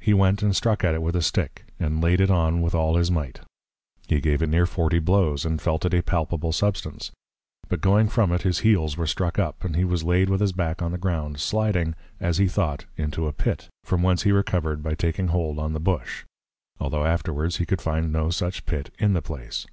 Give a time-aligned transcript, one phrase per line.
[0.00, 2.96] He went, and struck at it with a Stick, and laid it on with all
[2.96, 3.40] his might.
[4.08, 7.10] He gave it near forty blows; and felt it a palpable substance.
[7.68, 10.52] But going from it, his Heels were struck up, and he was laid with his
[10.54, 14.82] Back on the Ground, sliding, as he thought, into a Pit; from whence he recover'd
[14.82, 16.24] by taking hold on the Bush;
[16.80, 19.66] altho' afterwards he could find no such Pit in the place.